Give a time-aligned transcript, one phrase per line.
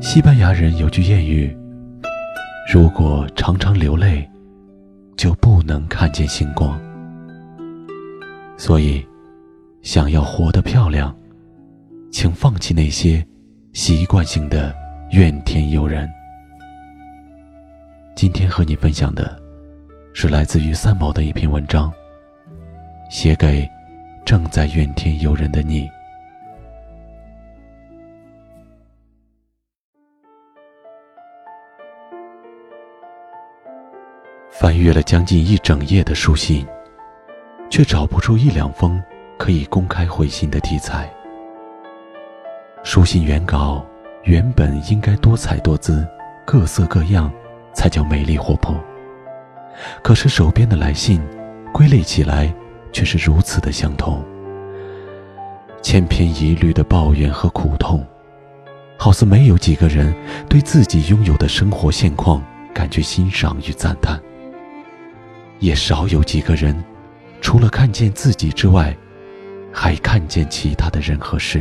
[0.00, 1.54] 西班牙人有句谚语
[2.72, 4.28] ：“如果常常流泪，
[5.16, 6.80] 就不能看见星光。”
[8.56, 9.06] 所以，
[9.82, 11.14] 想要活得漂亮，
[12.10, 13.24] 请放弃那些
[13.72, 14.74] 习惯性的
[15.10, 16.08] 怨天尤人。
[18.16, 19.40] 今天和你分享的，
[20.12, 21.92] 是来自于三毛的一篇文章，
[23.10, 23.68] 写给
[24.24, 25.88] 正在怨天尤人的你。
[34.50, 36.66] 翻阅了将近一整页的书信，
[37.70, 39.00] 却找不出一两封
[39.38, 41.08] 可以公开回信的题材。
[42.90, 43.84] 书信原稿
[44.24, 46.08] 原本应该多彩多姿、
[46.46, 47.30] 各色各样，
[47.74, 48.74] 才叫美丽活泼。
[50.02, 51.20] 可是手边的来信，
[51.70, 52.50] 归类起来
[52.90, 54.24] 却是如此的相同，
[55.82, 58.02] 千篇一律的抱怨和苦痛，
[58.96, 60.14] 好似没有几个人
[60.48, 64.18] 对自己拥有的生活现况感觉欣赏与赞叹。
[65.58, 66.74] 也少有几个人，
[67.42, 68.96] 除了看见自己之外，
[69.70, 71.60] 还看见其他的人和事。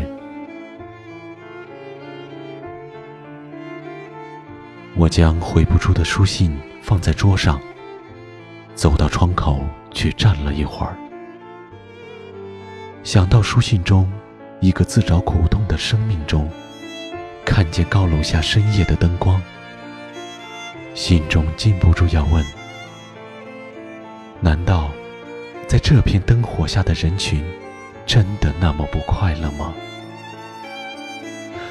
[4.99, 7.61] 我将回不出的书信放在桌上，
[8.73, 10.97] 走到窗口去站了一会儿，
[13.03, 14.11] 想到书信中
[14.59, 16.49] 一个自找苦痛的生命中，
[17.45, 19.39] 看见高楼下深夜的灯光，
[20.95, 22.43] 心中禁不住要问。
[24.39, 24.89] 难道，
[25.67, 27.45] 在这片灯火下的人群，
[28.07, 29.75] 真的那么不快乐吗？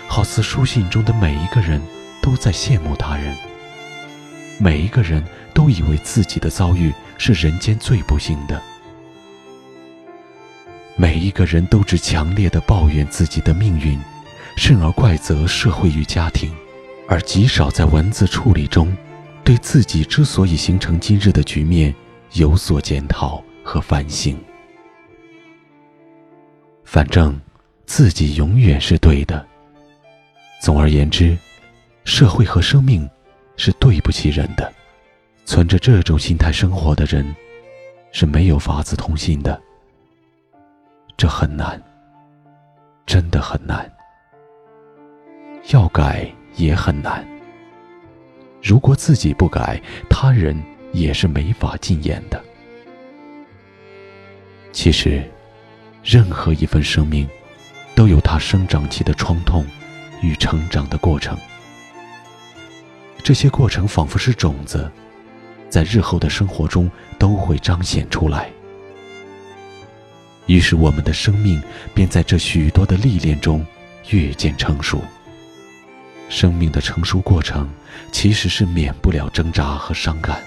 [0.06, 1.82] 好似书信中的每一个人
[2.26, 3.36] 都在羡慕他人，
[4.58, 5.22] 每一个人
[5.54, 8.60] 都以为自己的遭遇是人间最不幸的，
[10.96, 13.96] 每一个人都只强烈的抱怨自己的命运，
[14.56, 16.52] 甚而怪责社会与家庭，
[17.08, 18.92] 而极少在文字处理中，
[19.44, 21.94] 对自己之所以形成今日的局面。
[22.32, 24.36] 有所检讨和反省。
[26.84, 27.40] 反正
[27.86, 29.46] 自己永远是对的。
[30.60, 31.38] 总而言之，
[32.06, 33.06] 社会和生命
[33.58, 34.72] 是对不起人的。
[35.44, 37.34] 存着这种心态生活的人，
[38.12, 39.60] 是没有法子通信的。
[41.16, 41.82] 这很难，
[43.04, 43.92] 真的很难。
[45.72, 47.26] 要改也很难。
[48.62, 49.78] 如果自己不改，
[50.08, 50.56] 他人。
[50.92, 52.42] 也是没法禁言的。
[54.72, 55.22] 其实，
[56.02, 57.28] 任何一份生命，
[57.94, 59.66] 都有它生长期的创痛
[60.22, 61.36] 与成长的过程。
[63.26, 64.88] 这些过程仿佛是种子，
[65.68, 66.88] 在日后的生活中
[67.18, 68.48] 都会彰显出来。
[70.46, 71.60] 于是，我们的生命
[71.92, 73.66] 便在这许多的历练中
[74.10, 75.02] 越渐成熟。
[76.28, 77.68] 生命的成熟过程，
[78.12, 80.40] 其实是免不了挣扎和伤感。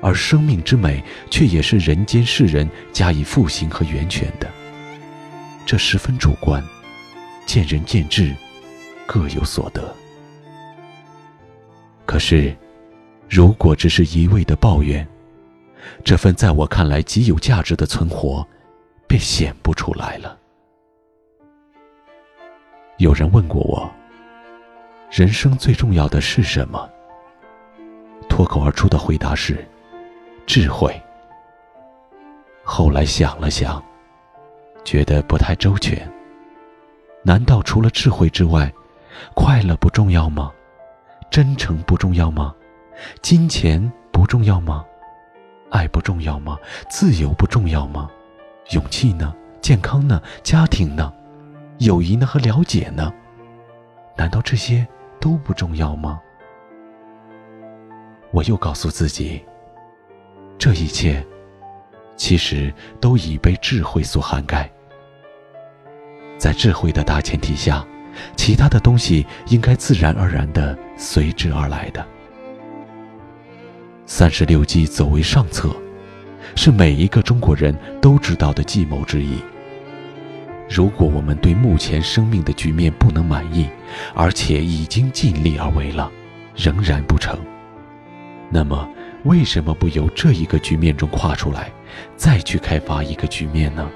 [0.00, 4.48] 而生命之美，却也是人间世人加以复兴和源泉的。
[5.66, 6.62] 这十分主观，
[7.46, 8.32] 见仁见智，
[9.08, 9.92] 各有所得。
[12.24, 12.56] 是，
[13.28, 15.04] 如果只是一味的抱怨，
[16.04, 18.46] 这份在我看来极有价值的存活，
[19.08, 20.38] 便显不出来了。
[22.98, 23.90] 有人问过我，
[25.10, 26.88] 人生最重要的是什么？
[28.28, 29.58] 脱口而出的回答是。
[30.46, 30.94] 智慧。
[32.62, 33.82] 后来想了想，
[34.84, 36.08] 觉得不太周全。
[37.24, 38.72] 难道除了智慧之外，
[39.34, 40.52] 快乐不重要吗？
[41.32, 42.54] 真诚不重要吗？
[43.22, 44.84] 金钱不重要吗？
[45.70, 46.58] 爱不重要吗？
[46.90, 48.10] 自由不重要吗？
[48.72, 49.34] 勇气呢？
[49.62, 50.22] 健康呢？
[50.42, 51.10] 家庭呢？
[51.78, 52.26] 友谊呢？
[52.26, 53.10] 和了解呢？
[54.14, 54.86] 难道这些
[55.18, 56.20] 都不重要吗？
[58.30, 59.42] 我又告诉自己。
[60.58, 61.26] 这一切，
[62.14, 62.70] 其实
[63.00, 64.70] 都已被智慧所涵盖。
[66.36, 67.82] 在智慧的大前提下，
[68.36, 72.06] 其他的东西应该自然而然的随之而来的。
[74.06, 75.74] 三十六计走为上策，
[76.54, 79.36] 是每一个中国人都知道的计谋之一。
[80.68, 83.68] 如果我们对目前生命的局面不能满意，
[84.14, 86.10] 而且已经尽力而为了，
[86.56, 87.38] 仍然不成，
[88.50, 88.88] 那么。
[89.24, 91.70] 为什么不由这一个局面中跨出来，
[92.16, 93.88] 再去开发一个局面呢？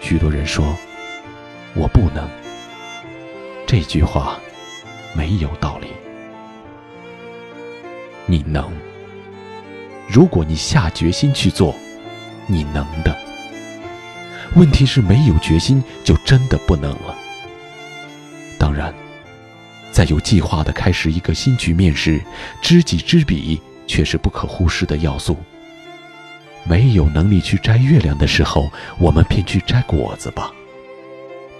[0.00, 0.64] 许多人说，
[1.74, 2.45] 我不能。
[3.66, 4.38] 这句话
[5.12, 5.88] 没有道理。
[8.24, 8.70] 你能。
[10.08, 11.74] 如果你下决心去做，
[12.46, 13.16] 你能的。
[14.54, 17.16] 问题是没有决心就真的不能了。
[18.56, 18.94] 当然，
[19.90, 22.22] 在有计划的开始一个新局面时，
[22.62, 25.36] 知己知彼却是不可忽视的要素。
[26.62, 30.52] 没有能力去摘月亮的时候，我们便去摘果子吧。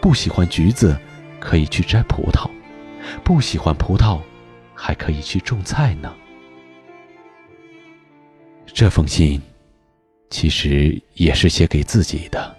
[0.01, 0.97] 不喜欢橘子，
[1.41, 2.49] 可以去摘葡萄；
[3.25, 4.21] 不喜欢葡萄，
[4.75, 6.15] 还可以去种菜呢。
[8.67, 9.41] 这封信，
[10.31, 12.55] 其实也是写给自己的，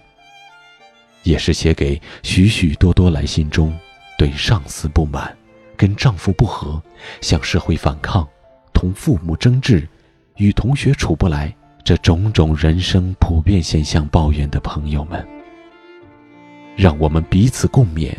[1.22, 3.78] 也是写给许许多多来信中
[4.18, 5.36] 对上司不满、
[5.76, 6.82] 跟丈夫不和、
[7.20, 8.26] 向社会反抗、
[8.72, 9.86] 同父母争执、
[10.36, 11.54] 与同学处不来。
[11.84, 15.26] 这种种人生普遍现象抱怨的朋友们，
[16.76, 18.14] 让我们彼此共勉，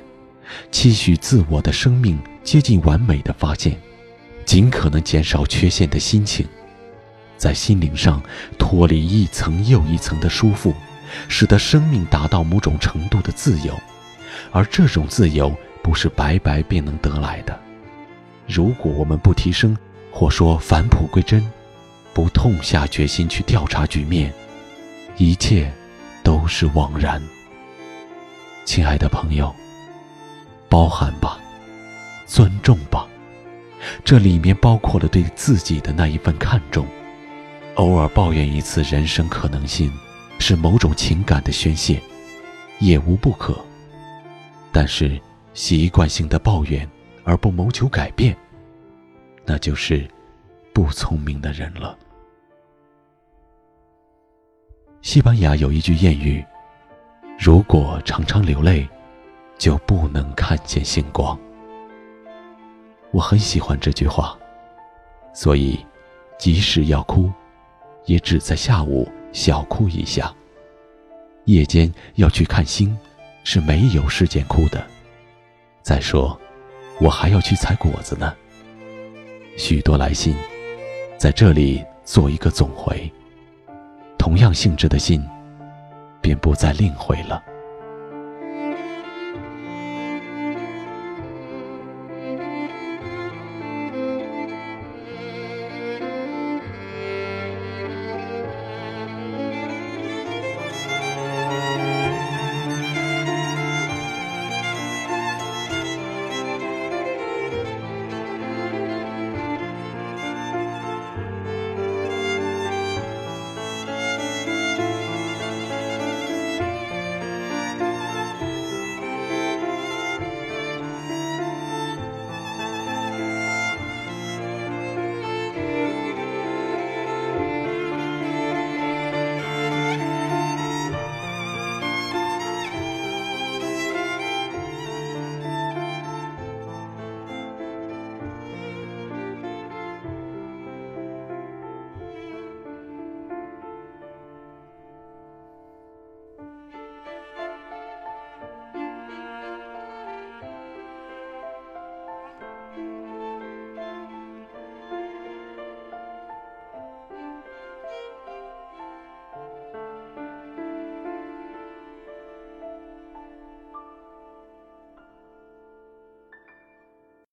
[0.71, 3.77] 期许自我的生命接近完美的发现，
[4.45, 6.47] 尽可能减少缺陷的心情，
[7.37, 8.21] 在心灵上
[8.57, 10.73] 脱离一层又一层的束缚，
[11.27, 13.73] 使得生命达到某种程度的自由，
[14.51, 17.59] 而这种自由不是白白便能得来的。
[18.47, 19.77] 如果我们不提升，
[20.11, 21.43] 或说返璞归真。
[22.11, 24.33] 不痛下决心去调查局面，
[25.15, 25.71] 一切
[26.21, 27.21] 都是枉然。
[28.65, 29.55] 亲爱的朋友，
[30.69, 31.39] 包含吧，
[32.25, 33.07] 尊重吧，
[34.05, 36.85] 这里面包括了对自己的那一份看重。
[37.75, 39.91] 偶尔抱怨一次人生可能性，
[40.37, 41.99] 是某种情感的宣泄，
[42.79, 43.57] 也无不可。
[44.71, 45.19] 但是
[45.53, 46.87] 习惯性的抱怨
[47.23, 48.37] 而不谋求改变，
[49.45, 50.07] 那就是
[50.73, 51.97] 不聪明的人了。
[55.01, 56.45] 西班牙有一句谚语
[57.39, 58.87] ：“如果常常流泪，
[59.59, 61.37] 就不能看见星光。”
[63.11, 64.35] 我很喜欢这句话，
[65.33, 65.85] 所以
[66.39, 67.31] 即使要哭，
[68.05, 70.33] 也只在下午小哭一下。
[71.45, 72.97] 夜间要去看星，
[73.43, 74.83] 是没有时间哭的。
[75.81, 76.39] 再说，
[77.01, 78.33] 我还要去采果子呢。
[79.57, 80.35] 许多来信，
[81.17, 83.11] 在这里做一个总回。
[84.19, 85.27] 同样性质的信，
[86.21, 87.43] 便不再另回了。